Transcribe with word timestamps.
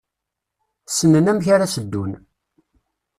Ssnen 0.91 1.29
amek 1.31 1.47
ara 1.53 1.71
s-ddun. 1.73 2.11